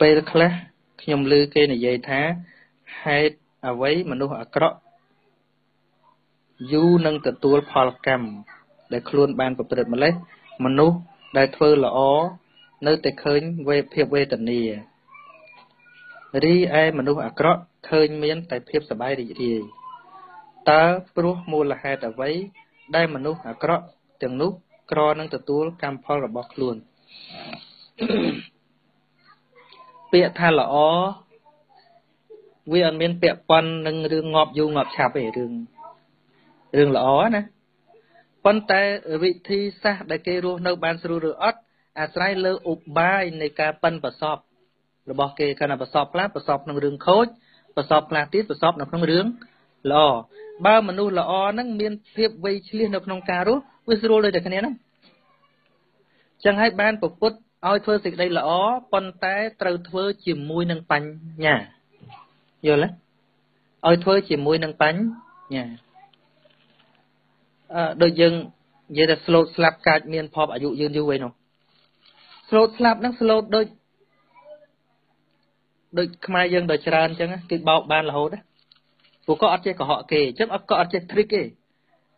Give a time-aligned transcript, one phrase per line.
[0.00, 0.52] ពេលខ្លះ
[1.00, 2.20] ខ្ញុំឮគេនិយាយថា
[3.02, 3.34] ហេតុ
[3.68, 4.76] អ្វីមនុស្សអាក្រក់
[6.72, 8.28] យូរនឹងទទួលផលកម្ម
[8.92, 10.12] ដែលខ្លួនបានប្រព្រឹត្តម្លេះ
[10.64, 10.98] មនុស្ស
[11.36, 11.98] ដែលធ្វើល្អ
[12.86, 14.60] នៅតែឃើញវេភាពវេទនា
[16.44, 17.60] រីឯមនុស្សអាក្រក់
[17.90, 19.62] ឃើញមានតែភាពសบายរីករាយ
[20.70, 20.84] តើ
[21.16, 22.30] ព្រោះមូលហេតុអ្វី
[22.94, 23.84] ដែលមនុស្សអាក្រក់
[24.22, 24.50] ទាំងនោះ
[24.90, 26.76] ក្រនឹងទទួលកម្មផលរបស់ខ្លួន
[30.11, 30.75] ពាក្យថាល្អ
[32.71, 35.51] វាអត់មានពាក់ព័ន្ធនឹងរឿងងាប់យូរងាប់ឆាប់ទេរឿង
[36.77, 37.41] រឿងល្អណា
[38.45, 38.81] ប៉ុន្តែ
[39.23, 41.59] វិធីសាស្ត្រដែលគេរស់នៅបានស្រួលឬអត់
[41.99, 44.37] អាស្រ័យលើឧបាយនៃការប៉ិនប្រសព
[45.11, 47.27] របស់គេគណៈប្រសពខ្លះប្រសពក្នុងរឿងខូច
[47.75, 49.25] ប្រសពខ្លះទៀតប្រសពនៅក្នុងរឿង
[49.91, 50.07] ល្អ
[50.65, 54.73] បើមនុស្សល្អហ្នឹងមានភាពវៃឆ្លៀសនៅក្នុងការរស់វាស្រួលដូចតែគ្នាហ្នឹង
[56.45, 58.49] ចឹងហើយបានពពុទ្ធ ឲ្យធ្វើសេចក្តីល្អ
[58.93, 61.55] ប៉ុន្តែត្រូវធ្វើជាមួយនឹងបញ្ញា
[62.67, 62.89] យល់
[63.83, 65.63] ទេឲ្យធ្វើជាមួយនឹងបញ្ញា
[67.75, 68.33] អឺដូចយើង
[68.91, 71.31] និយាយថាស្លូតស្លាប់កាចមានភពអាយុយឺនយូរវិញនោះ
[72.49, 73.65] ស្លូតស្លាប់ហ្នឹងស្លូតដូច
[75.97, 78.29] ដូចខ្មែរយើងដល់ច្រើនអញ្ចឹងគេបោកបានរហូត
[79.25, 81.41] ព្រោះក៏អត់ចេះកុហកគេអញ្ចឹងអត់ក៏អត់ចេះ trick ទេ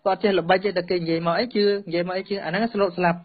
[0.04, 3.20] ក៏អត់ចេះល្បិចទេតែគេនិយាយមកអីជឿនិយាយមកអីជឿអាហ្នឹងស្លូតស្លាប់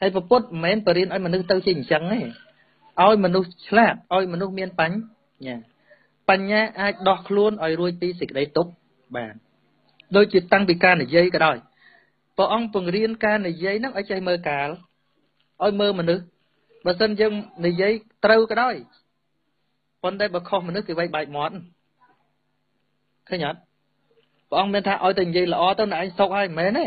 [0.00, 2.18] ហើយពពុទ្ធមិនមែនបរៀនឲ្យមនុស្សទៅជាអញ្ចឹងទេ
[3.02, 5.56] ឲ្យមនុស្សឆ្លាតឲ្យមនុស្សមានបញ្ញា
[6.28, 8.70] បញ្ញាអាចដោះខ្លួនឲ្យរួចពីសេចក្តីទុក្ខ
[9.16, 9.34] បាន
[10.16, 11.56] ដូចជាតាំងពីការនិយាយក៏ដោយ
[12.36, 14.68] ព្រះអង្គពង្រៀនការនិយាយហ្នឹងឲ្យចេះមើលកាល
[15.64, 16.24] ឲ្យមើលមនុស្ស
[16.84, 17.32] បើសិនយើង
[17.66, 17.92] និយាយ
[18.24, 18.74] ត្រូវក៏ដោយ
[20.02, 21.56] ប៉ុន្តែបើខុសមនុស្សគេវាយបែកមាត់
[23.28, 23.60] ឃើញអត់
[24.50, 26.84] ព្រះអង្គមានថាឲ្យតែនិយាយល្អទៅអ្នកឯងសុខហើយមិនមែនទេ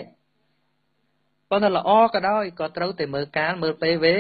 [1.50, 4.16] ប៉ុន្តែល្អក៏ដោយក៏ត្រូវតែមើលកាលមើលពេលវេ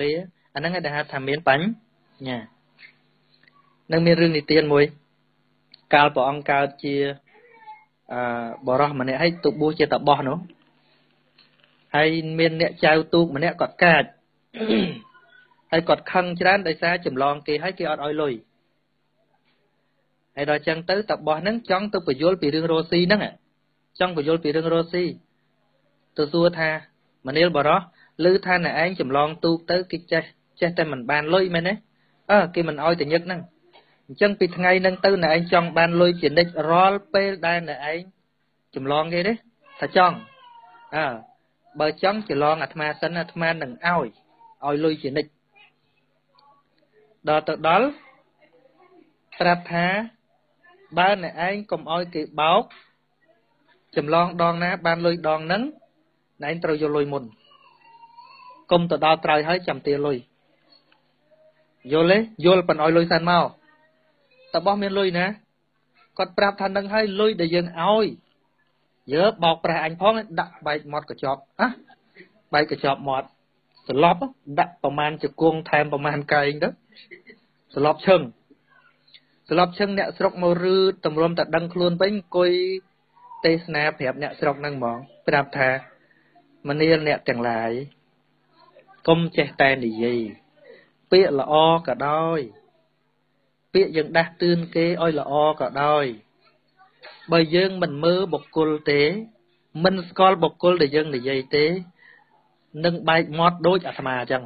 [0.00, 0.10] លា
[0.54, 2.38] អាហ្នឹងឯងដែលហៅថាមានបញ្ញា
[3.92, 4.84] នឹងមានរឿងនិទានមួយ
[5.94, 6.94] កាលព្រះអង្គកើតជា
[8.12, 8.20] អឺ
[8.66, 10.38] បរោះម្នាក់ហើយទុបួសជាតបោះនោះ
[11.96, 12.08] ហើយ
[12.38, 14.04] មានអ្នកចៅទូកម្នាក់គាត់កាច
[15.72, 18.32] ហើយគាត់ខឹងច្រើនដោយសារចម្លងគេហើយគេអត់ឲ្យលុយ
[20.36, 23.20] ហើយដល់ចឹងទៅតបោះហ្នឹងចង់ទៅបញ្យល់ពីរឿងរស់ស៊ីហ្នឹង
[24.00, 24.88] ចង់បញ្យល់ពីរឿងរស់
[26.16, 26.70] ស៊ីទៅសួរថា
[27.26, 27.80] មនាលបរោះ
[28.24, 30.22] ឮថាអ្នកឯងចម្លងទូកទៅគេចេះ
[30.60, 31.74] ចេះតែមិនបានលុយមែនទេ
[32.30, 33.40] អើគេមិនឲ្យតញឹកហ្នឹង
[34.06, 37.98] អញ្ចឹងពីថ្ងៃហ្នឹងទៅអ្នកឯងចង់បានលុយជានិច្ចរាល់ពេលដែលអ្នកឯង
[38.74, 39.32] ចម្លងគេទេ
[39.80, 40.16] ថាចង់
[40.96, 41.06] អើ
[41.80, 44.08] បើចង់ច្រឡងអាត្មាសិនអាត្មានឹងឲ្យ
[44.64, 45.30] ឲ្យលុយជានិច្ច
[47.28, 47.86] ដល់ទៅដល់
[49.38, 49.86] ប្រាប់ថា
[50.98, 52.62] បើអ្នកឯងកុំឲ្យគេបោក
[53.96, 55.62] ចម្លងដងណាបានលុយដងហ្នឹង
[56.42, 57.24] អ្នកឯងត្រូវយកលុយមុន
[58.70, 60.16] កុំទៅដល់ក្រោយហើយចាំទាលុយ
[61.92, 63.44] យល់ទេយល់ប៉ុនឲ្យលុយសិនមក
[64.54, 65.26] តបោះមានលុយណា
[66.18, 68.06] គាត់ប្រាប់ថានឹងឲ្យលុយដែលយើងឲ្យ
[69.12, 71.68] យើបោកប្រះអញផងដាក់បែកមាត់កញ្ចប់ហ៎
[72.52, 73.28] បែកកញ្ចប់មាត់
[73.88, 74.20] ស្លប់
[74.58, 76.68] ដាក់ប្រមាណជង្គង់ថែមប្រមាណកែងទៅ
[77.74, 78.20] ស្លប់ឈឹង
[79.50, 82.50] ស្លប់ឈឹងអ្នកស្រុកមករឺតម្រុំតែដឹងខ្លួនវិញអង្គុយ
[83.44, 84.98] ទេសនាប្រាប់អ្នកស្រុកហ្នឹងហ្មង
[85.28, 85.68] ប្រាប់ថា
[86.68, 87.72] មនាលអ្នកទាំងឡាយ
[89.08, 90.20] កុំចេះតែនិយាយ
[91.10, 91.54] ពាក្យល្អ
[91.86, 92.40] ក៏ដោយ
[93.72, 96.06] ពាក្យយើងដាស់តឿនគេឲ្យល្អក៏ដោយ
[97.32, 99.02] បើយើងមិនមើលបុគ្គលទេ
[99.84, 101.64] មិនស្គាល់បុគ្គលដែលយើងនិយាយទេ
[102.84, 104.42] នឹងបែកមាត់ដូចអាត្មាអញ្ចឹង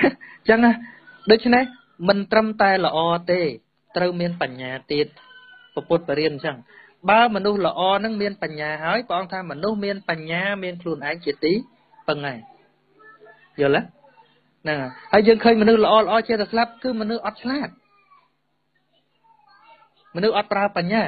[0.00, 0.60] អញ្ចឹង
[1.30, 1.64] ដូច្នេះ
[2.08, 2.98] មិនត្រឹមតែល្អ
[3.30, 3.40] ទេ
[3.96, 5.06] ត្រូវមានបញ្ញាទៀត
[5.88, 6.56] ពុទ្ធបរិញ្ញាអញ្ចឹង
[7.10, 11.52] បើមនុស្សល្អនឹងមានបញ្ញាហើយព្រះអង្គថាមនុស្សមានបញ្ញាមានខ្លួនឯងជាទី
[12.08, 12.38] ពឹងហើយ
[13.60, 14.04] យល់ទេ
[14.62, 14.78] ហ្នឹង
[15.12, 17.68] ហើយយើងឃើញមនុស្សល្អល្អចេះតែស្លាប់គឺមនុស្សអត់ឆ្លាត
[20.16, 21.04] មនុស្សអត់ប្រើបញ្ញា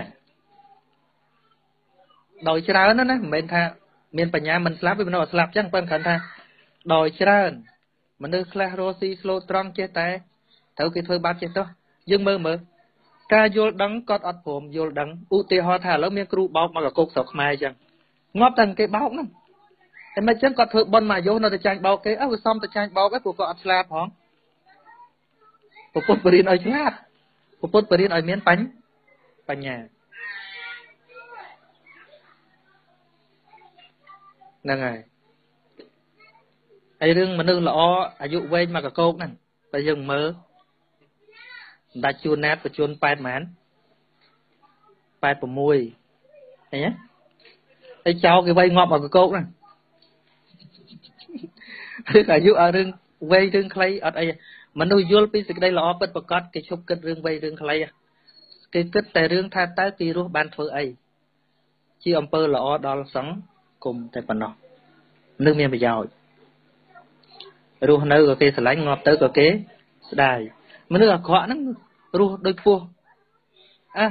[2.48, 3.62] ដោយច្រើនណាមិនមែនថា
[4.18, 6.14] មានបញ្ញាមិនស្លាប់វាមនុស្សអត់ស្លាប់ចឹងប៉ុន្តែគ្រាន់ថា
[6.94, 7.50] ដោយច្រើន
[8.22, 10.08] មនុស្សខ្លះរស់ស៊ីស្លូតត្រង់ចេះតែ
[10.78, 11.62] ត្រូវគេធ្វើបាបចេះទៅ
[12.10, 12.58] យើងមើលមើល
[13.34, 17.72] ការយល់ដឹងគាត់អត់ព្រមយល់ដឹងឧទាហរណ៍ថាឥឡូវមានគ្រូបោកមកកកុកស្រុកខ្មែរចឹង
[18.40, 19.28] ងាប់តែគេបោកហ្នឹង
[20.14, 24.06] តែមិនចឹងគាត់ធ្វើប៉ុនមកយោនៅតែចាញ់បោកគេអើវាសំតែចាញ់បោកឯងព្រោះគាត់អត់ឆ្លាតផង
[25.92, 26.92] ពុទ្ធបរិញ្ញាឲ្យឆ្លាត
[27.60, 28.68] ពុទ្ធបរិញ្ញាឲ្យមានបញ្ញា
[29.48, 29.76] បញ្ញា
[34.62, 34.98] ហ្នឹងហើយ
[37.00, 37.78] ហើយរឿងមនុស្សល្អ
[38.22, 39.32] អាយុវែងមកកកោកហ្នឹង
[39.72, 40.26] តែយើងមើល
[41.96, 43.42] សម្ដេចជួនណាតបញ្ជូន8ម៉ាន
[45.22, 46.90] 86ឃើញទេ
[48.04, 49.46] ហើយចៅគេវៃងាប់មកកកោកហ្នឹង
[52.14, 52.88] រឿងអាយុអារឿង
[53.32, 54.26] វែងរឿងខ្លីអត់អី
[54.80, 57.76] មនុស្សយល់ពីសេចក្តីល្អពិតប្រកបគេឈប់គិតរឿងវែងរឿងខ្លី
[58.74, 60.84] គេគិតតែរឿងថាតើពីរស់បានធ្វើអី
[62.02, 64.52] ជាអំពើល្អដល់សង្គមតែប៉ុណ្ណោះ
[65.44, 66.10] នឹងមានប្រយោជន៍
[67.88, 69.48] រស់នៅក៏គេស្រឡាញ់ងាប់ទៅក៏គេ
[70.10, 70.40] ស្ដាយ
[70.92, 71.60] មនុស្សអាក្រក់ហ្នឹង
[72.20, 72.82] រស់ដូចពស់
[73.98, 74.10] អះ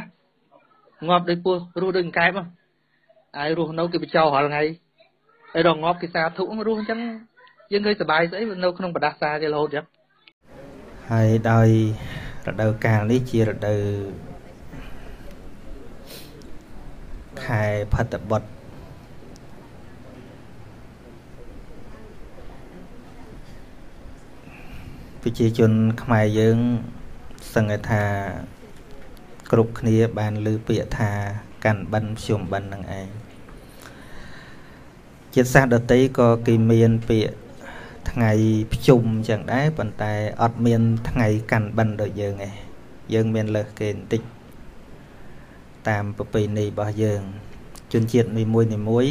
[1.07, 2.37] ងាប់ដូចពស់រស់ដូចកែប
[3.37, 4.63] ហើយរស់នៅគេបចោរាល់ថ្ងៃ
[5.53, 6.99] ហើយដល់ងាប់គេសាធុរស់អញ្ចឹង
[7.71, 9.85] យើងឃើញសុបាយស្អីនៅក្នុងបដាសាគេរហូតចឹង
[11.11, 11.67] ហើយដោយ
[12.47, 13.81] រដូវកាលនេះជារដូវ
[17.43, 17.63] ខែ
[17.93, 18.54] ផត្តបុត្រ
[25.27, 26.57] ប្រជាជនខ្មែរយើង
[27.53, 28.03] សង្កេតថា
[29.51, 31.11] គ្រប់គ្នាបានលើពាក្យថា
[31.65, 33.07] កាន់បិណ្ឌភ្ជុំបិណ្ឌនឹងឯង
[35.33, 37.33] ជាតិសាសន៍ដតីក៏គេមានពាក្យ
[38.11, 38.31] ថ្ងៃ
[38.73, 42.55] ភ្ជុំចឹងដែរប៉ុន្តែអត់មានថ្ងៃកាន់បិណ្ឌដូចយើងឯង
[43.13, 44.21] យើងមានលើសគេបន្តិច
[45.87, 47.21] តាមប្រពៃណីរបស់យើង
[47.93, 49.07] ជនជាតិនីមួយនីមួយ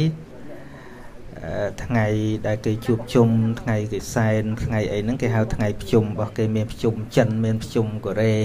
[1.83, 2.07] ថ្ងៃ
[2.47, 3.29] ដែលគេជួបជុំ
[3.61, 8.35] ថ្ងៃគេសែនថ្ងៃអីហ្នឹងគេហៅថ្ងៃភ្ជុំរបស់គេមានភ្ជុំចិនមានភ្ជុំកូរ៉េ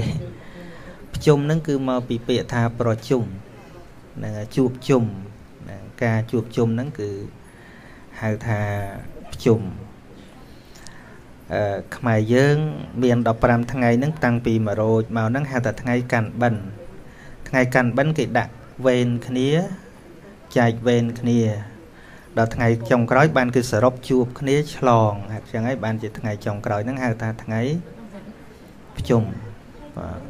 [1.14, 3.24] ភ្ជុំហ្នឹងគឺមកពីពាក្យថាប្រជុំ
[4.18, 5.04] ហ្នឹងជួបជុំ
[6.04, 7.10] ការជួបជុំហ្នឹងគឺ
[8.20, 8.60] ហៅថា
[9.32, 9.60] ភ្ជុំ
[11.52, 12.56] អឺខ្មែរយើង
[13.02, 16.62] មាន15ថ្ងៃហ្នឹងតាំងពី1រោចមកហ្នឹងហៅថាថ្ងៃកាន់បិណ្ឌ
[17.48, 18.52] ថ្ងៃកាន់បិណ្ឌគេដាក់
[18.86, 19.48] វេនគ្នា
[20.56, 21.40] ចែកវេនគ្នា
[22.38, 27.60] ដល់ថ្ងៃចុងក្រោយបានគឺសរុបជួបគ្នាឆ្លងអញ្ចឹងហើយបានជាថ្ងៃចុងក្រោយហ្នឹងហៅថាថ្ងៃ
[28.96, 29.22] ភ្ជុំ
[29.96, 30.20] បាទ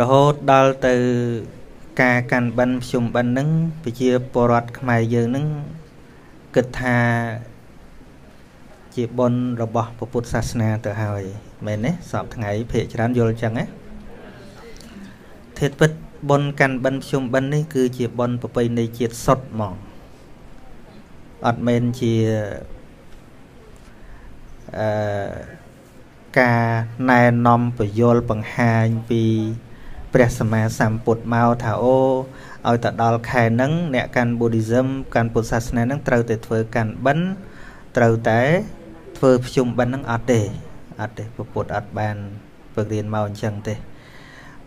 [0.00, 0.94] រហូតដល់ទៅ
[2.02, 3.48] ការកាន់បិណ្ឌភ្ជុំបិណ្ឌហ្នឹង
[3.84, 5.46] ប្រជាពលរដ្ឋខ្មែរយើងហ្នឹង
[6.54, 6.96] គិតថា
[8.94, 11.22] ជាបុណ្យរបស់ពុទ្ធសាសនាទៅហើយ
[11.66, 13.64] មែនទេសពថ្ងៃភាកច្រើនយល់ចឹងណា
[15.58, 15.90] ធាតពិត
[16.30, 19.74] បុណ្យកាន់បិណ្ឌភ្ជុំបិណ្ឌនេះគឺជាបុណ្យប្រពៃណីជាតិសុទ្ធហ្មង
[21.46, 22.14] អត់មែនជា
[24.78, 24.86] អឺ
[26.40, 26.62] ការ
[27.10, 29.22] ណែនាំពយល់បង្ហាញពី
[30.12, 31.98] ព្រះសម្មាសម្ពុទ្ធមកថាអូ
[32.66, 37.26] ឲ្យទៅដល់ខែហ្នឹងអ្នកកាន់ Buddhism កាន់ពុទ្ធសាសនាហ្នឹងត្រូវតែធ្វើកាន់បិណ្ឌ
[37.96, 38.40] ត្រូវតែ
[39.18, 40.40] ធ្វើភ្ជុំបិណ្ឌហ្នឹងអត់ទេ
[41.00, 42.16] អត់ទេពុទ្ធអត់បាន
[42.74, 43.74] ពឹករៀនមកអញ្ចឹងទេ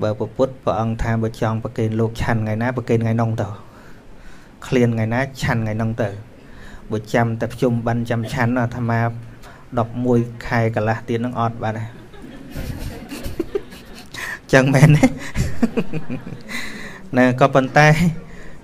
[0.03, 3.47] បើពុទ្ធព្រះអង្គថាបើចង់ប្រគេនលោកឆាន់ថ្ងៃណាប្រគេនថ្ងៃនោះទៅ
[4.67, 6.09] ឃ្លានថ្ងៃណាឆាន់ថ្ងៃនោះទៅ
[6.91, 8.99] បើចាំតែភ្ជុំបិណ្ឌចាំឆាន់អាត្មា
[9.73, 11.79] 11ខែកន្លះទៀតនឹងអត់បាទ
[14.53, 15.05] ចឹងមែនទេ
[17.17, 17.87] ណាក៏ប៉ុន្តែ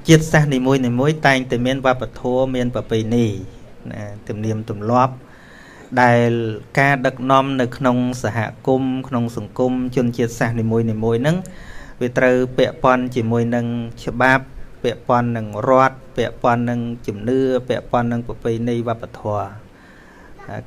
[0.08, 3.26] ជាតិសាសន៍នីមួយនីមួយតែងតែមានវប្បធម៌មានប្រពៃណី
[3.92, 5.14] ណាទំនៀមទម្លាប់
[6.02, 6.32] ដែល
[6.80, 11.38] ការដឹកនាំនៅក្នុងសហគមន៍ក្នុងសង្គមជនជាតិសាសន៍នីមួយនីមួយហ្នឹង
[12.02, 13.66] វាត្រូវពាក់ព័ន្ធជាមួយនឹង
[14.06, 14.44] ច្បាប់
[14.84, 17.40] ពាក់ព័ន្ធនឹងរដ្ឋពាក់ព័ន្ធនឹងជំនឿ
[17.70, 19.48] ពាក់ព័ន្ធនឹងប្រពៃណីវប្បធម៌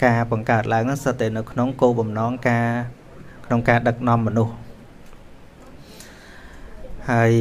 [0.05, 2.69] ការបង្កើតឡើងហ្នឹងសុទ្ធតែនៅក្នុងគោលបំណងការ
[3.47, 4.55] ក្នុងការដឹកនាំមនុស្ស
[7.11, 7.35] ហើយ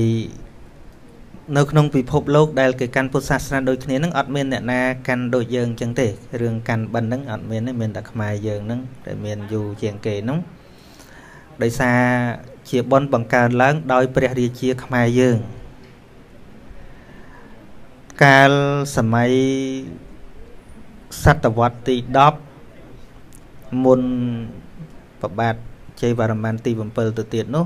[1.55, 6.07] នៅក្នុងពិភពលោកដែលគេកាន់ពុទ្ធសាសនាដូចគ្នានឹងអត់មានអ្នកណាកាន់ដូចយើងអញ្ចឹងទេ
[6.41, 10.39] រឿងកាន់បិណ្ឌហ្នឹងអត់មានទេមានតែខ្មែរយើងហ្នឹងតែមានយូរជាងគេហ្នឹង
[11.61, 11.99] ដោយសារ
[12.69, 15.37] ជាបនបង្កើនឡើងដោយព្រះរាជាខ្មែរយើង
[18.23, 18.51] កាល
[18.97, 19.31] សម័យ
[21.23, 21.95] សតវត្សទី
[22.73, 24.01] 10មុន
[25.21, 25.55] ប្របាទ
[26.01, 27.65] ជ័យវរ្ម័នទី7ទៅទៀតនោះ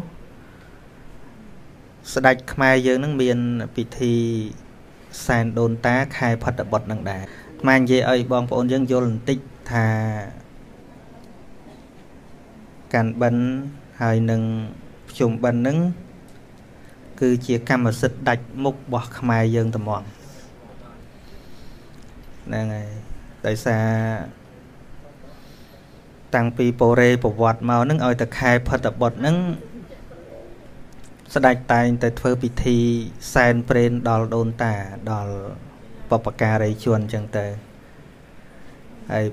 [2.14, 3.38] ស្ដេចខ្មែរយើងនឹងមាន
[3.76, 4.16] ពិធី
[5.26, 9.38] សែនដូនតាខែផុតបុត្រនឹងដែរអាត្មានិយាយឲ្យបងប្អូនយើងយល់បន្តិច
[9.72, 9.88] ថា
[12.94, 13.44] កាន់បិណ្ឌ
[14.02, 14.42] ហើយនឹង
[15.10, 15.78] ភ្ជុំបិណ្ឌនឹង
[17.22, 20.02] គឺជាកម្មសិទ្ធិដាច់មុខរបស់ខ្មែរយើងត្មង
[22.46, 22.90] ហ្នឹងហើយ
[23.46, 23.86] ដោយសារ
[26.36, 29.38] តាំងពីពរេប្រវត្តិមកនឹងឲ្យតែខែផុតបុត្រនឹង
[31.34, 32.78] ស្ដេចតែងតែធ្វើពិធី
[33.34, 34.74] សែនព្រេនដល់ដូនតា
[35.12, 35.34] ដល់
[36.10, 37.46] បពការីជនអញ្ចឹងទៅ
[39.12, 39.26] ហើយ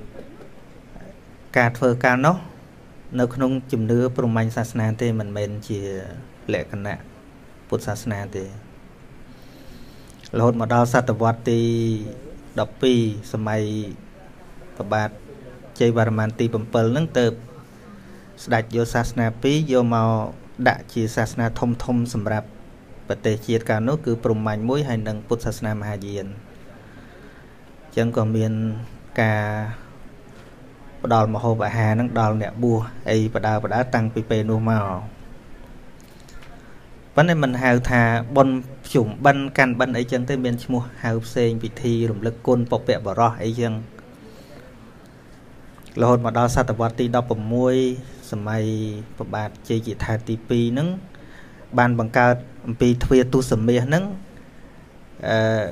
[1.56, 2.36] ការធ្វើការនោះ
[3.20, 5.80] នៅក្នុងជំនឿព្រហ្មញ្ញសាសនាទេមិនមែនជា
[6.52, 6.98] លក្ខណៈ
[7.68, 8.44] ពុទ្ធសាសនាទេ
[10.38, 11.60] រហូតមកដល់សតវត្សទី
[12.66, 13.62] 12សម័យ
[14.76, 15.10] ប្របាទ
[15.80, 17.26] ជ័យវរ្ម័នទី7ហ្នឹងទៅ
[18.44, 22.48] ស្ដេចយកសាសនា2យកមក ដាក់ជាសាសនាធំធំសម្រាប់
[23.08, 26.26] ប្រទេសជាតិកាលនោះគឺព្រហ្មញ្ញមួយហើយនិងពុទ្ធសាសនាមហាយាន
[27.84, 28.52] អញ្ចឹងក៏មាន
[29.20, 29.42] ការ
[31.02, 32.78] ផ្ដល់មហូបអាហារនឹងដល់អ្នកបួស
[33.10, 34.84] អីបដើបដើតាំងពីពេលនោះមក
[37.14, 38.02] ប៉ុន្តែមិនហៅថា
[38.36, 43.72] បុណ្យភ្ជុំបិណ្ឌកាន់បិណ្ឌអីចឹងទេមានឈ្មោះហៅផ្សេងពិធីរំលឹកគុណពពកបរោះអីចឹង
[46.00, 48.63] រហូតមកដល់សតវត្សទី16 សម័យ
[49.17, 50.87] ប្របាទជ័យជាថាទី2ហ្នឹង
[51.77, 52.35] បានបង្កើត
[52.67, 54.03] អំពីទ្វាទុសមាសហ្នឹង
[55.27, 55.65] អឺ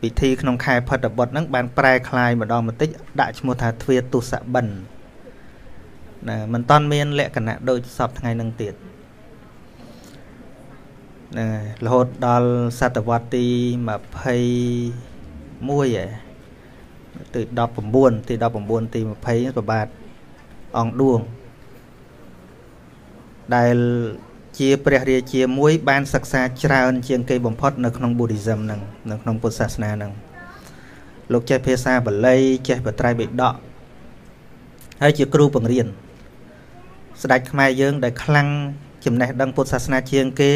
[0.00, 2.88] ពិធីក្នុងខែផុតបុត្រហ្នឹងបានប្រែคลายម្ដងបន្តិច
[3.20, 4.74] ដាក់ឈ្មោះថាទ្វាទុសបិណ្ឌ
[6.28, 8.74] ណាមិនតាន់មានលក្ខណៈដូចសពថ្ងៃហ្នឹងទៀត
[11.38, 11.46] ណា
[11.84, 13.46] រហូតដល់សតវត្សទី
[13.86, 14.28] 21
[15.74, 16.06] ឯ
[17.34, 17.40] ទី
[17.74, 19.86] 19ទី19ទី20ប្របាទ
[20.78, 21.20] អង្គឌួង
[23.55, 23.75] ដែល
[24.59, 28.81] ជាព្រះរាជាមួយ បានសិក្សាច្រើន ជាងគេបំផុត នៅក្នុង Buddhism ហ្នឹង
[29.11, 30.11] នៅក្នុងពុទ្ធសាសនាហ្នឹង
[31.31, 33.55] លោកចេះភាសាបាលីចេះបត្រៃបិដក
[35.01, 35.87] ហើយជាគ្រូបង្រៀន
[37.21, 38.47] ស្ដេចខ្មែរយើងដែលខ្លាំង
[39.05, 40.51] ចំណេះដឹងពុទ្ធសាសនាជាងគេ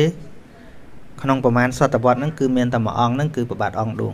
[1.22, 4.14] ក្នុងប្រមាណសតវត្សហ្នឹងគឺមានតែមួយអង្គហ្នឹងគឺប្របាទអង្គឌួង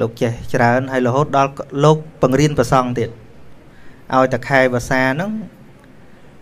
[0.00, 1.50] លោកចេះច្រើនហើយរហូតដល់
[1.84, 3.10] លោកបង្រៀនប្រសង់ទៀត
[4.14, 5.30] ឲ្យតែខែភាសាហ្នឹង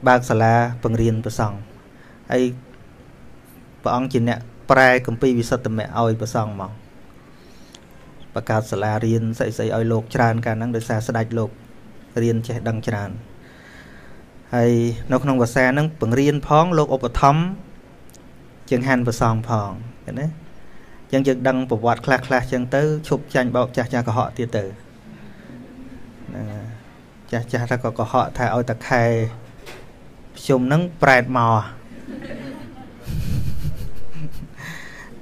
[0.08, 1.56] បើកសាលាបង្រៀនប្រសង់
[2.30, 2.42] ហើយ
[3.82, 4.38] ព្រះអង្គជាអ្នក
[4.70, 6.72] ប្រែគម្ពីរវិសុទ្ធមៈឲ្យប្រសង់មក
[8.34, 11.50] បង្កើតសាលារៀនស្អីស្អីឲ្យលោកច្រើនកាលហ្នឹងដោយសារស្ដេចលោក
[12.22, 13.10] រៀនចេះដឹងច្រើន
[14.54, 14.72] ហើយ
[15.12, 17.44] នៅក្នុងភាសាហ្នឹងបង្រៀនផងលោកឧបត្ថម្ភ
[18.70, 19.70] ជាងហាន់ប្រសងផង
[20.04, 20.26] ឃើញទេ
[21.12, 26.46] អញ្ចឹងយើងដឹងប្រវត្តិខ្លះខ្លះអញ្ចឹងទៅឈប់ចាញ់បោកចាស់ចាស់កុហកទៀតទៅហ្នឹង
[27.32, 29.04] ចាស់ចាស់ថាក៏កុហកថាឲ្យតខែ
[30.36, 31.60] ភ្ជុំហ្នឹងប្រែតមក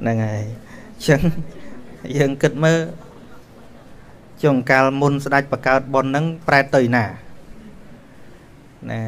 [0.01, 1.21] ហ្នឹងហើយអញ្ចឹង
[2.17, 2.79] យើងគិតមើល
[4.43, 7.05] ចុងកាលមុនស្ដេចបកើតប៉ុនហ្នឹងប្រែតទៅណា
[8.91, 9.03] ណា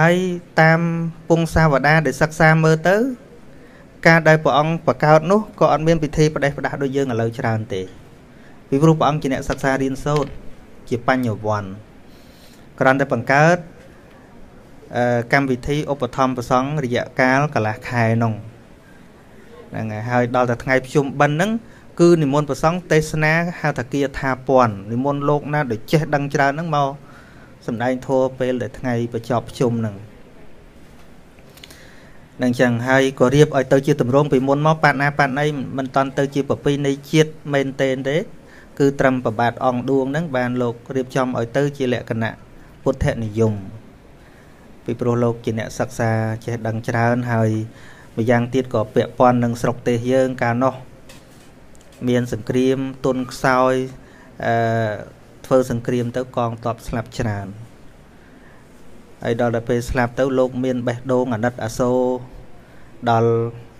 [0.00, 0.16] ហើយ
[0.60, 0.80] តាម
[1.28, 2.96] ពងសាវតាដែលសិក្សាមើលទៅ
[4.06, 7.82] ការដែលព្រះអង្គបកើតនោះក៏អត់មានពិធីផ្ដេសផ្ដាស់ដូចយើងឥឡូវច្រើនទេ
[8.68, 10.30] ពីព្រោះព្រះអង្គជាអ្នកសិក្សារៀនសូត្រ
[10.88, 11.70] ជាបញ្ញវន្ត
[12.80, 13.56] គ្រាន់តែបង្កើត
[15.32, 18.34] កម្មវិធីឧបត្ថម្ភប្រសង់រយៈកាលកន្លះខែនោះ
[19.70, 21.50] ហ្នឹងហើយហើយដល់តែថ្ងៃភ្ជុំបិណ្ឌហ្នឹង
[22.00, 26.88] គឺនិមន្តប្រសង់ទេសនាហៅថាគាថាពន់និមន្តលោកណាដែលចេះដឹងច្រើនហ្នឹងមក
[27.66, 29.96] សម្ដែងធម៌ពេលដែលថ្ងៃបញ្ចប់ភ្ជុំហ្នឹង
[32.42, 35.46] នឹងចឹងហើយក៏រៀបឲ្យទៅជាតម្រងពីមុនមកបាត់ណាបាត់ណី
[35.76, 38.16] មិនតន់ទៅជាប្រពៃណីជាតិមែនទេទេ
[38.78, 42.32] គឺត្រឹមប្របាទអង្គឌួងហ្នឹងបានលោករៀបចំឲ្យទៅជាលក្ខណៈ
[42.82, 43.54] ពុទ្ធនិយម
[44.84, 46.12] ពីព្រោះលោកជាអ្នកសិក្សា
[46.44, 47.50] ចេះដឹងច្រើនហើយ
[48.16, 50.74] ម្យ៉ាងទៀតក៏ពាក់ព័ន្ធនឹងស្រុកទេសយើងកាលនោះ
[52.08, 53.74] មានសង្គ្រាមទុនខ្សោយ
[54.44, 54.54] អឺ
[55.46, 57.46] ធ្វើសង្គ្រាមទៅកងទ័ពស្លាប់ច្រើន
[59.22, 62.00] ហើយដល់ដល់ពេលស្លាប់ទៅលោកមានបេះដូងអាណិតអាសូរ
[63.10, 63.32] ដល់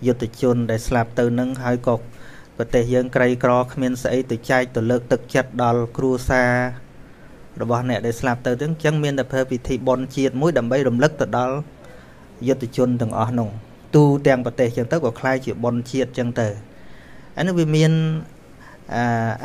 [0.05, 1.95] យុទ្ធជនដែលស្លាប់ទៅនឹងហើយក៏
[2.57, 6.51] ប្រទេសយើងក្រីក្រគ្មានស្អីទៅចែកទៅលើកទឹកចិត្តដល់គ្រួសារ
[7.62, 11.54] របស់អ្នកដែលស្លាប់ទៅទាំងចឹងមានតែធ្វើពិធីបុណ្យជាតិមួយដើម្បីរំលឹកទៅដល់
[12.48, 13.48] យុទ្ធជនទាំងអស់នោះ
[13.94, 16.48] ទូទាំងប្រទេសចឹងទៅក៏คล้ายជាបុណ្យជាតិចឹងទៅ
[17.36, 17.92] អានេះវាមាន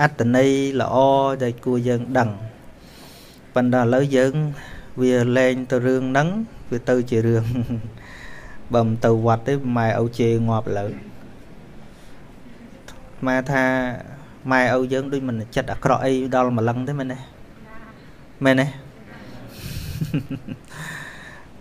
[0.01, 0.49] អត្តន័យ
[0.81, 0.95] ល្អ
[1.43, 2.29] ដែលគួរយើងដឹង
[3.55, 4.33] ប៉ុន្តែឥឡូវយើង
[5.01, 6.27] វាលែងទៅរឿងហ្នឹង
[6.71, 7.45] វាទៅជារឿង
[8.73, 10.85] បើមិនទៅវត្តទេម៉ែឪជេរងាប់លើ
[13.27, 13.63] ម៉ែថា
[14.51, 17.19] ម៉ែឪយើងដូចមិនចិត្តអាក្រក់អីដល់ម្លឹងទេមែនទេ
[18.44, 18.66] មែនទេ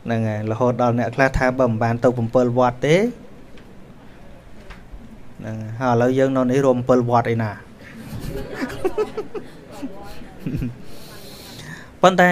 [0.03, 2.95] ហ្នឹងហើយរហូតដល់អ្នកខ្លះថាបើមិនបានទៅ7វត្តទេ
[5.39, 7.51] ហ្នឹងហើយឥឡូវយើងនៅនេះរួម7វត្តឯណា
[12.01, 12.31] ប៉ុន្តែ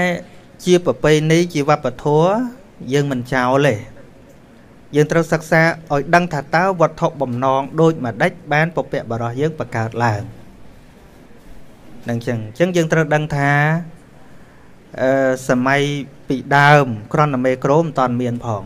[0.65, 2.29] ជាប្រពៃណីជាវប្បធម៌
[2.93, 3.75] យើងមិនចោលទេ
[4.95, 5.61] យើងត្រូវសិក្សា
[5.91, 10.21] ឲ្យដឹងថាតើវត្ថុបំណងដូចម្ដេចបានពពកបរោះយើងបង្កើតឡើង
[12.09, 13.51] នឹងចឹងអញ្ចឹងយើងត្រូវដឹងថា
[15.01, 15.81] អឺសម័យ
[16.27, 18.61] ពីដើមក្រណមេក្រូមិនតាន់មានផង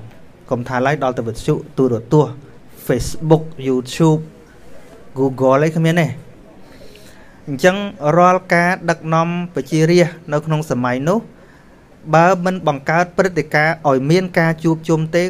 [0.50, 2.36] កុំថាឡើយដល់ទៅវិទ្យុទូរទស្សន៍
[2.88, 4.22] Facebook YouTube
[5.18, 6.08] Google អីគ្មានទេ
[7.48, 7.78] អញ្ចឹង
[8.18, 11.20] រាល់ការដឹកនាំប្រជារាស្ត្រនៅក្នុងសម័យនោះ
[12.16, 15.24] បើមិនបង្កើតព្រឹត្តិការណ៍ឲ្យមានការជួបជុំទេ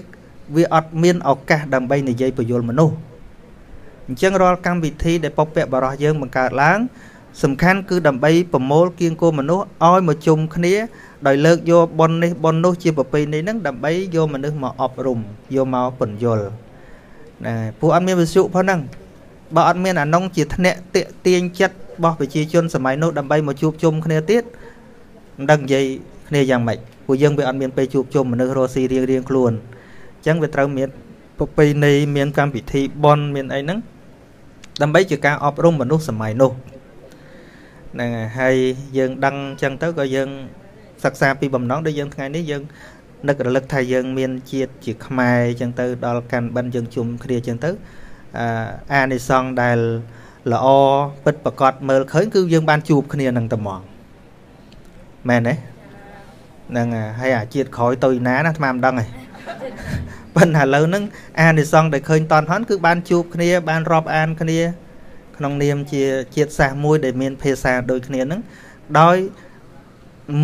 [0.55, 2.95] វាអត់មានឱកាសដើម្បីនិយាយពយល់មនុស្ស
[4.07, 6.79] អញ្ចឹងរាល់កម្មវិធីដែលពពកបរោះយើងបង្កើតឡើង
[7.43, 10.73] សំខាន់គឺដើម្បីប្រមូលគៀងគោមនុស្សឲ្យមកជុំគ្នា
[11.27, 15.19] ដោយលើកយកប៉ុននេះប៉ុននោះជាប្រពៃណីហ្នឹងដើម្បីយកមនុស្សមកអប់រំ
[15.55, 16.45] យកមកពន្យល់
[17.45, 18.79] ណាពួកអត់មានវិសុផងហ្នឹង
[19.55, 24.43] បើអត់មានអានងជាធ្នាក់តាកទាញចិត្តរបស់ប្រជាជនសម័យនោះដើម្បីមកជួបជុំគ្នាទៀត
[25.37, 25.85] មិនដឹងនិយាយ
[26.29, 29.51] គ្នាយ៉ាងម៉េចពួកយើងវាអត់មានពេលជួបជុំមនុស្សរស់ស៊ីរៀងរៀងខ្លួន
[30.17, 30.89] អញ្ចឹងវាត្រូវមាន
[31.37, 33.79] ប្រពៃណីមានកម្មវិធីបន់មានអីហ្នឹង
[34.81, 36.51] ដើម្បីជាការអប់រំមនុស្សសម័យនោះ
[37.93, 38.55] ហ្នឹងហើយ
[38.97, 40.29] យើងដឹងអញ្ចឹងទៅក៏យើង
[41.03, 42.63] សិក្សាពីបំណងដូចយើងថ្ងៃនេះយើង
[43.27, 47.71] នឹករលឹកថាយើងមានជាតិជាខ្មែរអញ្ចឹងទៅ ដល់កាន់បិណ្ឌយើងជុំគ្នាអញ្ចឹងទៅ
[48.93, 49.79] អានិសង្ឃដែល
[50.51, 50.67] ល្អ
[51.25, 53.81] ពិតប្រកបមើលឃើញគឺយើងបានជួបគ្នានឹងតែហ្មង
[55.29, 55.53] មែនទេ
[56.69, 56.87] ហ្នឹង
[57.19, 59.05] ហើយអាជាតិក្រោយទៅណាណាអាត្មាមិនដឹងទេ
[60.35, 61.03] ប៉ុន្តែឥឡូវហ្នឹង
[61.41, 64.59] អានិសង្ឃដែលឃើញតនហនគឺបានជួបគ្នាបានរាប់អានគ្នា
[65.41, 66.03] ក្នុងនាមជា
[66.35, 68.41] ជាតិសាសន៍មួយដែលមានភាសាដូចគ្នាហ្នឹង
[68.99, 69.17] ដោយ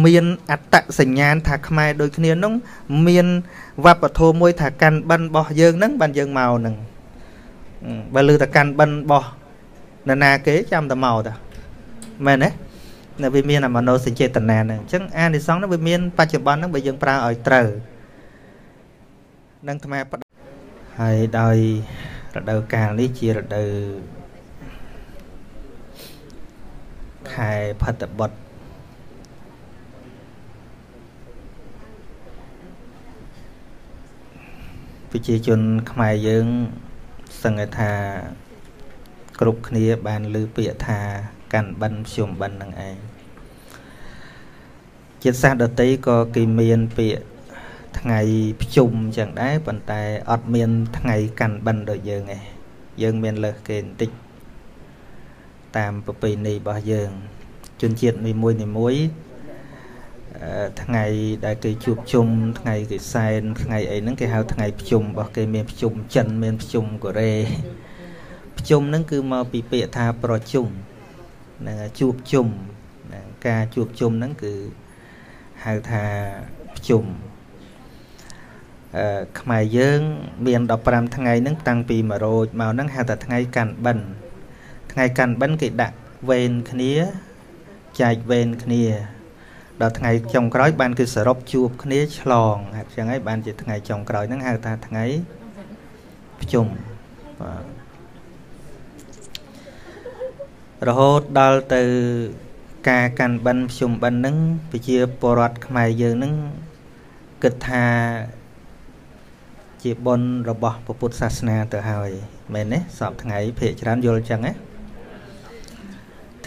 [0.05, 2.53] មានអត្តសញ្ញាណថាខ្មែរដូចគ្នានោះ
[3.07, 3.27] មាន
[3.85, 6.75] វប្បធម៌មួយថាកាន់បិណ្ឌរបស់យើងហ្នឹងបានយើងមកហ្នឹង
[8.15, 9.27] បើលើតែកាន់បិណ្ឌរបស់
[10.07, 11.33] នរណាគេចាំតែមកតា
[12.25, 12.49] មែនទេ
[13.23, 17.67] នៅវាមានអាមនោសញ្ចេតនាហ្នឹងអញ្ចឹងអានិសង្ឃហ្នឹងវាមានបច្ចុប្បន្នហ្នឹងបើយើងប្រើឲ្យត្រូវ
[19.67, 19.99] នឹងអាត្មា
[20.99, 21.57] ហើយដោយ
[22.35, 23.69] រដូវកាលនេះជារដូវ
[27.26, 27.26] ខែ
[27.81, 28.37] ផុតបុត្រ
[35.11, 36.47] ប្រជាជនខ្មែរយើង
[37.43, 37.91] សឹងថា
[39.39, 40.99] គ្រប់គ្នាបានលើពាក្យថា
[41.53, 42.97] កាន់បិណ្ឌខ្ញុំបិណ្ឌនឹងឯង
[45.23, 47.21] ជាតិសាសន៍ដតីក៏គេមានពាក្យ
[47.99, 48.19] ថ្ងៃ
[48.61, 50.01] ភ្ជុំចឹងដែរប៉ុន្តែ
[50.31, 52.43] អត់មានថ្ងៃកាន់បិណ្ឌដូចយើងឯង
[53.01, 54.26] យើងមានលើសគេបន្តិច
[55.77, 57.11] តាមប្រពៃណីរបស់យើង
[57.81, 58.95] ជនជាតិនីមួយនីមួយ
[60.81, 61.05] ថ្ងៃ
[61.45, 62.27] ដែលគេជួបជុំ
[62.59, 67.33] ថ្ងៃគេសែនថ្ងៃអីហ្នឹងគេហៅថ្ងៃភ្ជុំរបស់គេមានភ្ជុំចិនមានភ្ជុំកូរ៉េ
[68.59, 70.67] ភ្ជុំហ្នឹងគឺមកពីពាក្យថាប្រជុំ
[71.61, 72.47] ហ្នឹងជួបជុំ
[73.47, 74.53] ការជួបជុំហ្នឹងគឺ
[75.65, 76.03] ហៅថា
[76.75, 77.03] ភ្ជុំ
[78.95, 80.01] អឺខ្មែរយើង
[80.47, 84.26] មាន15ថ្ងៃហ្នឹងតាំងពី1រោចមកហ្នឹងហៅថាថ្ងៃកាន់បិណ្ឌ
[84.97, 85.97] ថ្ងៃកាន់បិណ្ឌគេដាក់
[86.29, 86.93] វេនគ្នា
[88.01, 88.83] ចែកវេនគ្នា
[89.81, 95.05] ដល់ថ្ងៃចុងក្រោយបានគឺសរុបជួបគ្នាឆ្លងអញ្ចឹងហើយបានជាថ្ងៃចុងក្រោយហ្នឹងហៅថាថ្ងៃ
[96.41, 96.65] ភ្ជុំ
[97.41, 97.63] បាទ
[100.87, 101.83] រហូតដល់ទៅ
[102.89, 104.35] ការកាន់បិណ្ឌភ្ជុំបិណ្ឌហ្នឹង
[104.71, 106.33] ប្រជាពលរដ្ឋខ្មែរយើងហ្នឹង
[107.43, 107.85] គិតថា
[109.83, 112.11] ជាបុណ្យរបស់ពុទ្ធសាសនាទៅហើយ
[112.53, 114.66] មែនទេសពថ្ងៃភាកច្រើនយល់អញ្ចឹងណា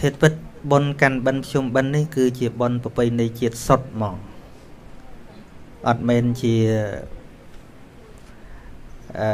[0.01, 0.33] ធាតពិត
[0.71, 4.15] បុណ្យកាន់បិណ្ឌភ្ជុំបិណ្ឌនេះគឺជាបុណ្យប្រពៃណីជាតិសុទ្ធហ្មង
[5.87, 6.55] អត់មែនជា
[9.19, 9.29] អឺ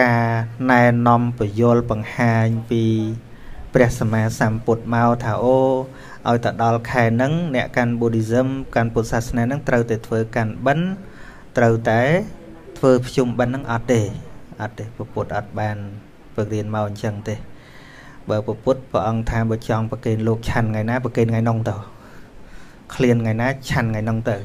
[0.00, 0.24] ការ
[0.70, 2.82] ណែនាំពយល់បង្ហាញពី
[3.74, 5.58] ព្រះសម្មាសម្ពុទ្ធមកថាអូ
[6.28, 10.88] ឲ្យទៅដល់ខែហ្នឹងអ្នកកាន់ Buddhism កាន់ពុទ្ធសាសនាហ្នឹងត្រូវតែធ្វើកាន់បិណ្ឌ
[11.56, 12.00] ត្រូវតែ
[12.78, 14.00] ធ្វើភ្ជុំបិណ្ឌហ្នឹងអត់ទេ
[14.60, 15.76] អត់ទេពុទ្ធអត់បាន
[16.34, 17.34] ពឹករៀនមកអញ្ចឹងទេ
[18.30, 21.74] បើពុទ្ធព្រះអង្គថាបើចង់ប្រគេនលោកឆាន់ថ្ងៃណាប្រគេនថ្ងៃនោះទៅ
[22.94, 24.36] ឃ្លានថ្ងៃណាឆាន់ថ្ងៃនោះទៅ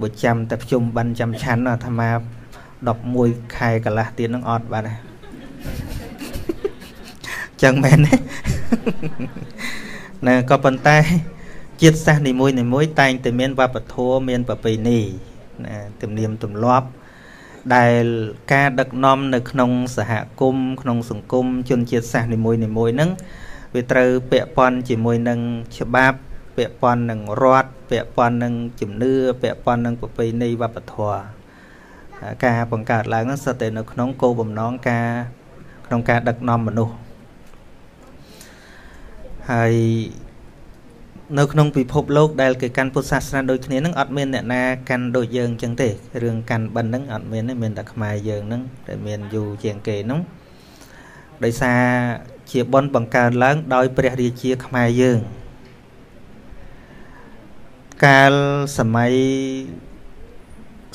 [0.00, 2.08] បើចាំតែភ្ជុំបិណ្ឌចាំឆាន់អាត្មា
[2.82, 4.88] 11ខែកន្លះទៀតនឹងអត់បាទ
[7.62, 8.14] ចឹងមែនទេ
[10.26, 10.98] ណាក៏ប៉ុន្តែ
[11.82, 14.98] ជាតិសាសន៍នីមួយនីមួយតែងតែមានវប្បធម៌មានប្រពៃណី
[15.64, 16.86] ណាទំនៀមទម្លាប់
[17.76, 18.04] ដែល
[18.52, 23.10] ការដឹកនាំនៅក្នុងសហគមន៍ក្នុងសង្គមជនជាតិសាសន៍នីមួយនីមួយហ្នឹង
[23.74, 25.40] វាត្រូវពាក់ព័ន្ធជាមួយនឹង
[25.78, 26.18] ច្បាប់
[26.56, 31.20] ពាក់ព័ន្ធនឹងរដ្ឋពាក់ព័ន្ធនឹងជំនឿពាក់ព័ន្ធនឹងប្រពៃណីវប្បធម៌
[32.44, 35.08] ការបង្កើតឡើងហ្នឹងសុទ្ធតែនៅក្នុងគោលបំណងការ
[35.86, 36.94] ក្នុងការដឹកនាំមនុស្ស
[39.50, 39.74] ហើយ
[41.38, 45.88] នៅក្នុងពិភពលោកដែលគេកាន់ពុទ្ធសាសនាដូចគ្នានឹងអត់មានអ្នកណាកាន់ដូចយើងអញ្ចឹងទេ
[46.22, 50.20] រឿងកាន់បិណ្ឌហ្នឹងអត់មានទេមានតែខ្មែរយើងហ្នឹងដែលមានយូរជាងគេហ្នឹង
[51.44, 51.80] ដោយសារ
[52.50, 55.18] ជាបនបង្កើនឡើងដោយព្រះរាជាខ្មែរយើង
[58.04, 58.34] កាល
[58.78, 59.12] សម័យ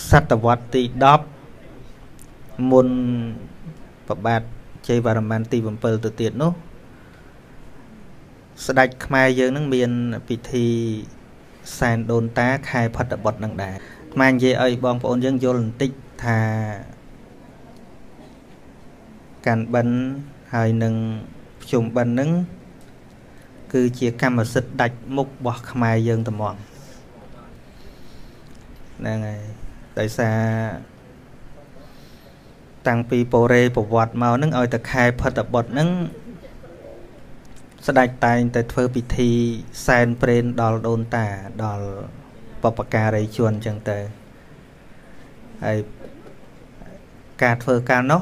[0.10, 0.84] សតវត្សទី
[1.58, 2.88] 10មុន
[4.08, 4.42] ប្របាទ
[4.88, 6.52] ជ័យវរ្ម័នទី7ទៅទៀតនោះ
[8.66, 9.92] ស្ដេចខ្មែរយើងនឹងមាន
[10.28, 10.68] ពិធី
[11.78, 13.76] សែនដូនតាខែផុតបុត្រនឹងដែរ
[14.14, 15.92] ថ្មនិយាយឲ្យបងប្អូនយើងយល់បន្តិច
[16.24, 16.40] ថា
[19.46, 19.98] កាន់បិណ្ឌ
[20.54, 20.94] ហើយនឹង
[21.62, 22.30] ភ្ជុំបិណ្ឌនឹង
[23.74, 26.56] គឺជាកម្មសិទ្ធិដាច់មុខរបស់ខ្មែរយើងត្មង
[28.98, 29.42] ហ្នឹងហើយ
[30.00, 30.38] ដោយសារ
[32.88, 35.90] តាំងពីពរេប្រវត្តិមកនឹងឲ្យតែខែផុតបុត្រនឹង
[37.88, 39.32] ស្ដេចតែងតែធ្វើពិធី
[39.88, 41.28] សែនព្រេនដល់ដូនតា
[41.66, 41.88] ដល់
[42.64, 44.00] បពការីជនអញ្ចឹងទៅ
[45.64, 45.78] ហើយ
[47.44, 48.22] ការធ្វើការនោះ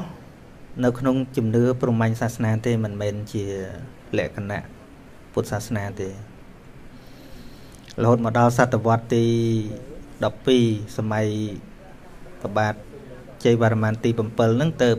[0.84, 3.44] នៅក្នុងជំនឿព្រហ្មញ្ញសាសនាទេមិនមែនជា
[4.18, 4.64] លក្ខណៈ
[5.32, 6.08] ពុទ្ធសាសនាទេ
[8.02, 9.24] រហូតមកដល់សតវត្សទី
[10.30, 11.26] 12សម័យ
[12.40, 12.74] ប្របាទ
[13.44, 14.90] ជ័យវរ្ម័នទី7ហ្នឹងទៅ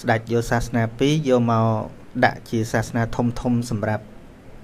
[0.00, 4.04] ស្ដេចយកសាសនា2យកមក ដាក់ជាសាសនាធំធំសម្រាប់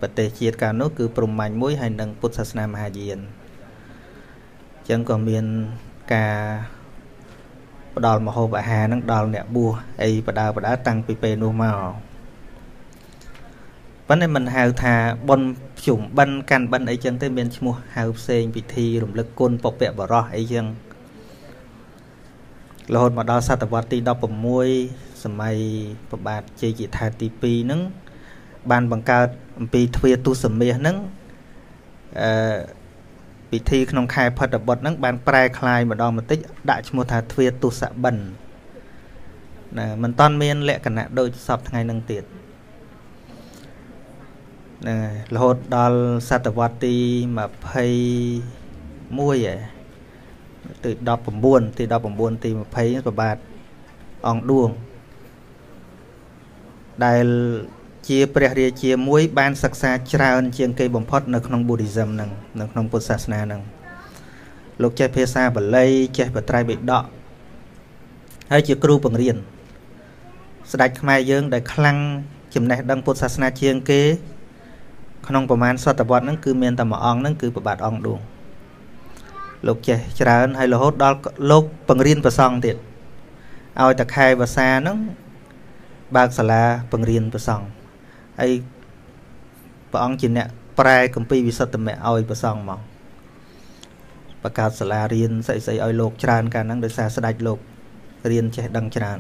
[0.00, 3.18] ប្រទេសជាតិកាលនោះគឺព្រហ្មញ្ញមួយហើយនិងពុទ្ធសាសនាមហាយាន
[4.76, 5.44] អញ្ចឹងក៏មាន
[6.14, 6.36] ការ
[7.96, 11.78] ផ្ដល់មហូបអាហារនឹងដល់អ្នកបួសអីបដើបដើតាំងពីពេលនោះមក
[14.08, 14.94] ប៉ុន្តែមិនហៅថា
[15.28, 15.40] ប៉ុន
[15.78, 20.66] ភ្ជុំបិណ្ឌកាន់បិណ្ឌអីចឹងទេមានឈ្មោះហៅផ្សេងពិធីរំលឹកគុណពពកបរោះអីចឹង
[22.94, 23.98] រហូតមកដល់សតវត្សទី
[24.62, 25.55] 16 សម័យ
[26.09, 27.81] ប្របាទជ័យជាថាទី2ហ្នឹង
[28.71, 29.27] បានបង្កើត
[29.59, 30.97] អំពីទ្វាទុសមាសហ្នឹង
[32.21, 32.57] អឺ
[33.51, 38.23] ពិធីក្នុងខែផុតបុត្រហ្នឹងបានប្រែคลายម្ដងបន្តិចដាក់ឈ្មោះថាទ្វាទុសបិណ្ឌ
[39.77, 42.23] ណាមិនតាន់មានលក្ខណៈដូចសពថ្ងៃហ្នឹងទៀត
[44.81, 49.55] ហ្នឹងហើយរហូតដល់សតវត្សទី21ឯ
[50.83, 50.91] ទី
[51.35, 53.37] 19ទី19ទី20ប្របាទ
[54.27, 54.69] អង្គឌួង
[57.06, 57.26] ដែល
[58.08, 62.30] ជាព្រះរាជាមួយបានសិក្សាច្រើនជាងគេបំផុតនៅក្នុង Buddhism ហ្នឹង
[62.60, 63.62] នៅក្នុងពុទ្ធសាសនាហ្នឹង
[64.82, 65.86] លោកចេះភាសាបាលី
[66.18, 67.04] ចេះបត្រៃបិដក
[68.52, 69.36] ហើយជាគ្រូបង្រៀន
[70.72, 71.98] ស្ដេចខ្មែរយើងដែលខ្លាំង
[72.54, 74.02] ចំណេះដឹងពុទ្ធសាសនាជាងគេ
[75.28, 78.20] ក្នុងប្រមាណសតវត្សហ្នឹងគឺមានតែមួយអង្គហ្នឹងគឺប្របាទអង្គឌួង
[79.66, 81.18] លោកចេះច្រើនហើយរហូតដល់
[81.50, 82.76] លោកបង្រៀនប្រសង់ទៀត
[83.80, 84.96] ឲ្យតែខែភាសាហ្នឹង
[86.16, 87.66] បើកសាលាបង្រៀនប្រសង់
[88.40, 88.50] ហើយ
[89.90, 90.48] ព្រះអង្គជាអ្នក
[90.78, 92.80] ប្រែកម្ពីវិសុទ្ធមៈឲ្យប្រសង់មក
[94.42, 97.58] បង្កើតសាលារៀនស្អីស្អីឲ្យលោកច្រើនកាលហ្នឹងដោយសារស្ដេចលោក
[98.30, 99.18] រៀនចេះដឹងច្រើន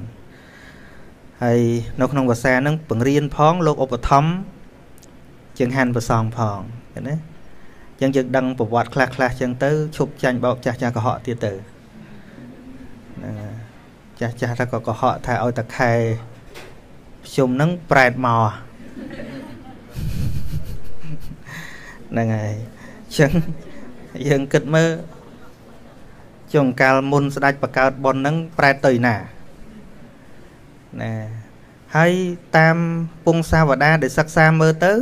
[1.42, 1.60] ហើយ
[2.00, 4.32] នៅក្នុងភាសាហ្នឹងបង្រៀនផងលោកឧបត្ថម្ភ
[5.58, 6.58] ជាងហាន់ប្រសងផង
[6.92, 7.14] ឃើញទេ
[8.00, 11.52] អញ្ចឹងយើងដឹងប្រវត្តិខ្លះខ្លះអញ្ចឹងទៅឈប់ចាញ់បោកចាស់ចាស់កុហកទៀតទៅ
[13.16, 13.34] ហ្នឹង
[14.20, 15.92] ចាស់ចាស់ថាក៏កុហកថាឲ្យតខែ
[17.24, 18.50] ភ្ជុំហ្នឹងប្រែតមក
[22.10, 23.30] ហ្នឹងហើយអញ្ចឹង
[24.28, 24.90] យើងគិតមើល
[26.54, 29.16] ចុងកាលមុនស្ដេចបកើតប៉ុនហ្នឹងប្រែតទៅណា
[31.02, 31.12] ណា
[31.96, 32.12] ហើយ
[32.56, 32.76] តាម
[33.24, 34.92] ពងសាវតាដែលសិក្សាមើលទៅ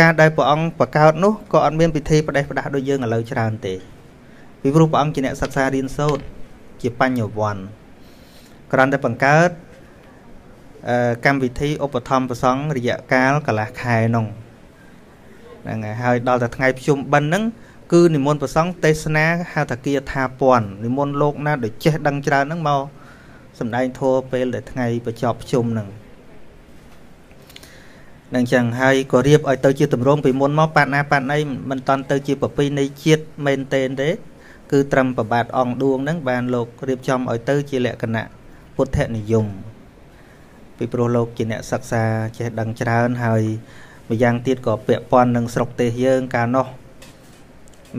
[0.00, 3.74] ការដែលព្រះអង្គបង្កើតនោះក៏អត់មានពិធីផ្ដេសផ្ដាស់ដូចយើងឥឡូវច្រើនទេ
[4.60, 6.22] ពីព្រោះព្រះអង្គជាអ្នកសិក្សារៀនសូត្រ
[6.82, 7.62] ជាបញ្ញវន្ត
[8.72, 9.69] គ្រាន់តែបង្កើតអឺ
[11.26, 14.26] កម្មវិធីឧបត្ថម្ភប្រសង់រយៈកាលកន្លះខែនោះ
[15.62, 17.44] ហ្នឹងហើយហើយដល់តែថ្ងៃភ្ជុំបិណ្ឌហ្នឹង
[17.92, 22.82] គឺនិមន្តប្រសង់ទេសនាហៅថាគាថាពន់និមន្តលោកណាដែលចេះដឹងច្រើនហ្នឹងមក
[23.58, 25.88] សម្ដែងធម៌ពេលដែលថ្ងៃបញ្ចប់ភ្ជុំហ្នឹង
[28.34, 31.38] នឹងចឹងហើយក៏រៀបឲ្យទៅជាទម្រង់ពីមុនមកបាត់ណាបាត់ណី
[31.70, 34.10] មិនតន់ទៅជាប្រពៃណីជាតិមែនទេទេ
[34.72, 38.24] គឺត្រឹមប្របាទអង្គឌួងហ្នឹងបានលោករៀបចំឲ្យទៅជាលក្ខណៈ
[38.76, 39.46] ពុទ្ធនិយម
[40.80, 42.04] ពីព្រោះលោកជាអ្នកសិក្សា
[42.38, 43.42] ចេះដឹងច្រើនហើយ
[44.10, 46.66] ម្យ៉ាងទៀតក៏ពាក់ព័ន្ធនឹងស្រុកទេសយើងកាលនោះ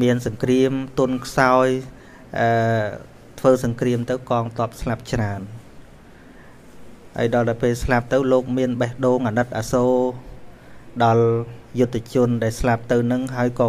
[0.02, 1.68] មានសង្គ្រាមទុនខ្សោយ
[2.40, 2.50] អឺ
[3.40, 5.42] ធ្វើសង្គ្រាមទៅកងទ័ពស្លាប់ច្រើន
[7.18, 9.96] ហើយដល់ទៅពេលស្លាប់ទៅលោកមានបេះដូងអាណិតអាសូរ
[11.06, 11.26] ដល់
[11.80, 13.68] យុទ្ធជនដែលស្លាប់ទៅនឹងហើយក៏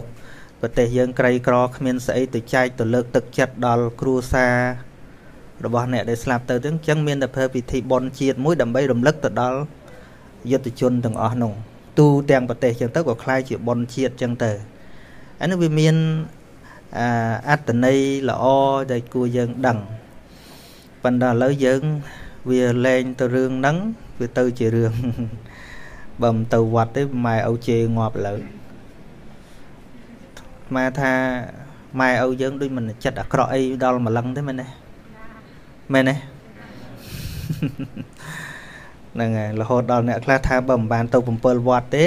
[0.61, 4.57] ប្រទេសយើងក្រីក្រគ្មានស្អីទៅចែកទៅលើកទឹកចិត្តដល់គ្រួសារ
[5.65, 9.60] របស់អ្នកដែលស្លាប់ទៅទាំងអញ្ចឹងមានតែធ្វើពិធីបុណ្យជាតិមួយដើម្បីរំលឹកទៅដល់
[10.51, 11.51] យុទ្ធជនទាំងអស់នោះ
[11.99, 14.51] ទូទាំងប្រទេសអញ្ចឹងទៅក៏คล้ายជាបុណ្យជាតិអញ្ចឹងទៅ
[15.41, 15.95] អានេះវាមាន
[17.49, 17.99] អត្តន័យ
[18.30, 18.45] ល្អ
[18.91, 19.77] ដែលគួរយើងដឹង
[21.03, 21.82] ប៉ុន្តែឥឡូវយើង
[22.49, 23.77] វាលែងទៅរឿងហ្នឹង
[24.19, 24.93] វាទៅជារឿង
[26.21, 28.36] បើមិនទៅវត្តទេម៉ែឪជេរងាប់លើ
[30.75, 31.13] ម៉ែថា
[31.99, 34.67] ម៉ែឪយើងដូចមិនចិត្តអាក្រក់អីដល់ម្លឹងទេមែនទេ
[35.94, 36.16] មែនទេ
[39.14, 42.07] ហ្នឹងហើយរហូតដល់អ្នកខ្លះថាបើមិនបានទៅ7វត្តទេ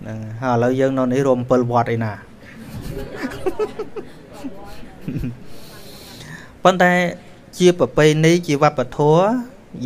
[0.00, 2.12] ហ្នឹងហើយឥឡូវយើងនៅនេះរួម7វត្តឯណា
[6.64, 6.92] ប៉ុន្តែ
[7.58, 9.24] ជាប្រពៃណីជាវប្បធម៌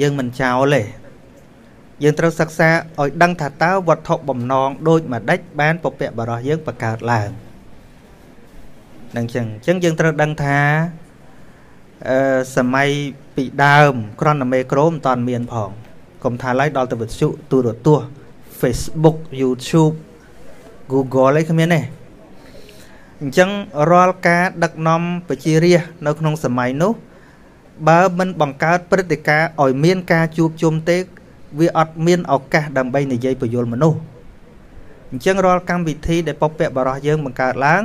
[0.01, 0.83] យើងមិនចោលទេ
[2.03, 7.31] យើងត្រូវសិក្សាឲ្យដឹងថាតើវត្ថុបំណងដូចម្ដេចបានពពកបរោះយើងបង្កើតឡើង
[9.17, 10.59] នឹងចឹងអញ្ចឹងយើងត្រូវដឹងថា
[11.07, 11.08] អឺ
[12.57, 12.89] សម័យ
[13.37, 15.71] ពីដើមក្រនមេក្រូមិនតាន់មានផង
[16.25, 18.09] កុំថាឡើយដល់ទៅវិទ្យុទូរទស្សន៍
[18.61, 19.95] Facebook YouTube
[20.93, 21.81] Google អីគ្មានទេ
[23.21, 23.51] អញ្ចឹង
[23.91, 26.93] រាល់ការដឹកនាំប្រជារាស្ត្រនៅក្នុងសម័យនោះ
[27.89, 30.99] បើមិនបង្កើតព្រឹត្តិការណ៍ឲ្យមានការជួបជុំទេ
[31.59, 33.99] វាអត់មានឱកាសដើម្បីនិយាយពយល់មនុស្ស
[35.11, 37.83] អញ្ចឹងរាល់កម្មវិធីដែលពពកបរោះយើងបង្កើតឡើង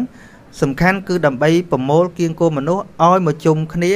[0.62, 3.94] សំខាន់គឺដើម្បីប្រមូលគៀងគោមនុស្សឲ្យមកជុំគ្នា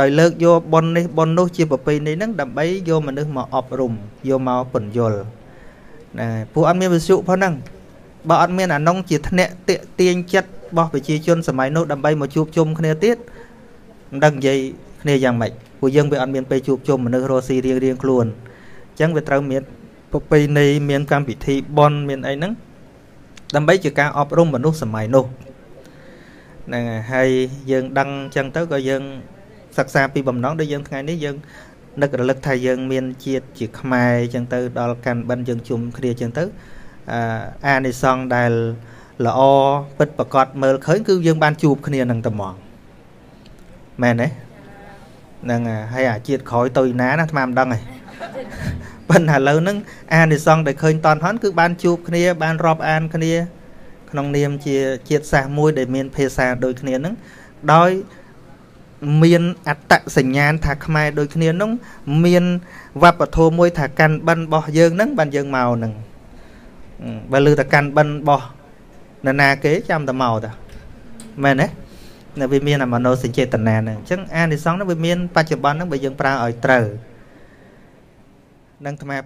[0.00, 3.92] ដោយលើកយកប៉ុននេះប៉ុននោះជាប្រពៃណីហ្នឹងដើម្បីយកមនុស្សមកអប់រំ
[4.28, 5.20] យកមកពន្យល់
[6.18, 7.54] ណាពួកអត់មានវិសុផងហ្នឹង
[8.28, 13.16] បើអត់មានអានុងជាធ្នាក់តាកទាញចិត្តរបស់ប្រជាជនសម័យនោះដើម្បីមកជួបជុំគ្នាទៀត
[14.10, 14.58] មិនដឹងនិយាយ
[15.02, 19.62] គ្នាយ៉ាងម៉េចពួកយើងវាអត់មានពេលជួបជុំមនុស្សរស់ស៊ីរៀងរៀងខ្លួនអញ្ចឹងវាត្រូវមាន
[20.12, 22.52] ប្រពៃណីមានកម្មវិធីបន់មានអីហ្នឹង
[23.54, 25.24] ដើម្បីជាការអប់រំមនុស្សសម័យនោះ
[26.68, 27.28] ហ្នឹងហើយ
[27.70, 29.02] យើងដឹងអញ្ចឹងទៅក៏យើង
[29.78, 31.36] សិក្សាពីបំណងដូចយើងថ្ងៃនេះយើង
[32.02, 36.44] នឹករលឹកថាយើងមានជាតិជាខ្មែរអញ្ចឹងទៅដល់កាន់បិណ្ឌយើងជុំគ្នាអញ្ចឹងទៅ
[37.66, 38.52] អានិសង្ឃដែល
[39.26, 39.40] ល្អ
[39.98, 42.54] ពិតប្រកបមើលឃើញគឺយើងបានជួបគ្នានឹងត្មង
[44.02, 44.28] មែនទេ
[45.44, 45.60] ហ្នឹង
[45.92, 47.78] ហើយអាជាតិក្រោយទៅណាណាអាត្មាមិនដឹងទេ
[49.10, 49.76] ប៉ុន្តែឥឡូវហ្នឹង
[50.14, 53.32] អានិសង្ឃដែលឃើញតនហនគឺបានជួបគ្នាបានរាប់អានគ្នា
[54.10, 54.76] ក្នុងនាមជា
[55.08, 57.14] ជាតិសាសន៍មួយដែលមានភាសាដូចគ្នាហ្នឹង
[57.74, 57.90] ដោយ
[59.22, 61.70] មានអត្តសញ្ញាណថាខ្មែរដូចគ្នានោះ
[62.24, 62.44] មាន
[63.02, 65.92] វប្បធម៌មួយថាកាន់បិណ្ឌរបស់យើងហ្នឹងបានយើងមកហ្នឹង
[67.32, 68.44] បើលើតែកាន់បិណ្ឌរបស់
[69.26, 70.50] នរណាគេចាំតែមកតា
[71.44, 71.66] មែនទេ
[72.40, 76.84] នៅវាមានអាមនោសញ្ចេតនាហ្នឹងអញ្ចឹងអានិសង្ឃហ្នឹងវាមានបច្ចុប្បន្នហ្នឹងបើយើងប្រើឲ្យត្រូវ
[78.86, 79.16] នឹងអាត្មា